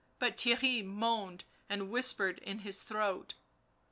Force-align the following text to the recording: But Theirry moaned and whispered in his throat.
But 0.17 0.35
Theirry 0.35 0.83
moaned 0.83 1.43
and 1.69 1.91
whispered 1.91 2.39
in 2.39 2.57
his 2.65 2.81
throat. 2.81 3.35